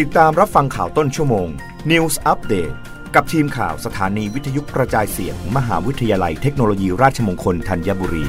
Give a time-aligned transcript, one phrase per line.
[0.00, 1.48] ติดตามรับฟังข่าวต้นชั่วโมง
[1.90, 2.74] News Update
[3.14, 8.24] กับทีมข่าวสถานีวิทยุกระจายเสียงมมหาวิทยาลัยเทคโนโลยีราชมงคลธัญบุรี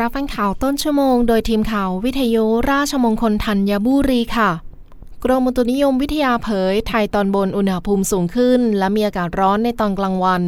[0.00, 4.50] รับฟังข่าวต้นชั่วโมง โดยทีมข่าววิทยุราชมงคลธัญบุรีค่ะ
[5.24, 10.42] กรมอุตุนิยมวิทยาเผย ไทยตอนบนอุณหภูมิสูงขึ้น และมีอากาศร้อนในตอนกลางวัน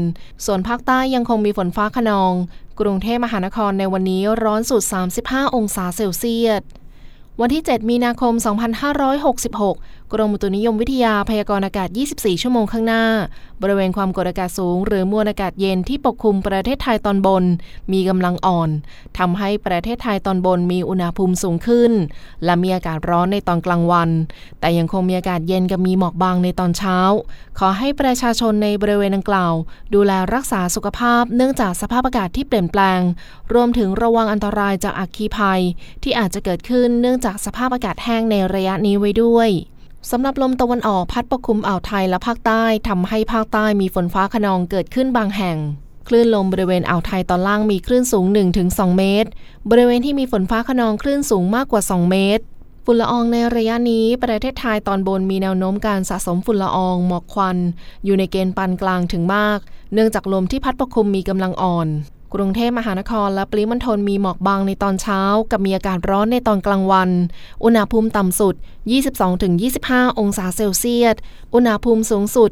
[0.45, 2.33] ส่วนภาคใต้ยังคงมีฝนฟ้าขนอง
[2.81, 4.83] กรุงเทพมหานครในวันนี้ร้อนสุด
[5.21, 6.63] 35 องศาเซลเซียส
[7.41, 8.33] วันที่ 7 มีนาคม
[9.41, 13.05] 2566 กรมอุตุนิยมวิทยาพยากรณ์อากาศ 24 ชั่วโมงข้างหน้า
[13.63, 17.45] บริเวณความกดอากาศสูง หรือมวลอากาศเย็นที่ปกคลุมประเทศไทยตอนบน
[17.93, 18.71] มีกำลังอ่อน
[19.19, 21.93] ทำให้ประเทศไทยตอนบนมีอุณหภูมิสูงขึ้น
[22.45, 24.11] และมีอากาศร้อนในตอนกลางวัน
[24.61, 26.99] แต่ยังคงมีอากาศเย็นกับมีหมอกบางในตอนเช้า
[27.59, 29.55] ขอให้ประชาชนในบริเวณดังกล่าว
[29.95, 33.01] ดูแลรักษาสุขภาพ เนื่องจากสภาพอากาศที่เปลี่ยนแปลง
[33.55, 35.61] รวมถึงระวังอันตรายจากอัคคีภัย
[36.03, 39.51] ที่อาจจะเกิดขึ้นเนื่องจากสภาพอากาศแห้งในระยะนี้ไว้ด้วย
[40.13, 45.57] สำหรับลมตะวันออกพัดปกคลุมอ่าวไทยและภาคใต้ทำให้ภาคใต้มีฝนฟ้าขนองเกิดขึ้นบางแห่ง
[46.09, 48.27] คลื่นลมบริเวณอ่าวไทยตอนล่างมีคลื่นสูง
[48.63, 49.29] 1-2 เมตร
[49.71, 52.45] บริเวณที่มีฝนฟ้าขนองคลื่นสูงมากกว่า 2 เมตร
[52.85, 57.57] ฝุ่นละอองในระยะนี้ประเทศไทยตอนบนมีแนวโน้มการสะสมฝุ่นละอองหมอกควัน
[58.05, 59.59] อยู่ในเกณฑ์ปานกลางถึงมาก
[59.93, 61.89] เนื่องจากลมที่พัดปกคลุมมีกำลังอ่อน
[62.35, 67.11] กรุงเทพมหานครและปริมณฑลมีหมอกบางในตอนเช้า กับมีอากาศร้อนในตอนกลางวัน
[67.65, 68.55] อุณหภูมิต่ำสุด
[69.37, 71.17] 22-25 องศาเซลเซียส
[71.55, 72.51] อุณหภูมิสูงสุด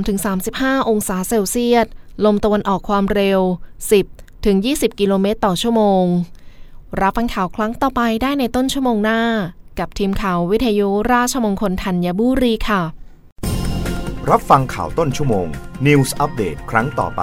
[0.00, 1.86] 33-35 องศาเซลเซียส
[2.24, 3.40] ลมตะวันออกความเร็ว
[4.20, 6.04] 10-20 กิโลเมตรต่อชั่วโมง
[7.00, 9.20] รับฟังข่าวครั้งต่อไปได้ในต้นชั่วโมงหน้า
[9.78, 12.82] กับทีมข่าววิทยุราชมงคลธัญบุรีค่ะ
[14.30, 15.46] รับฟังข่าวต้นชั่วโมง
[15.86, 17.22] News Update ครั้งต่อไป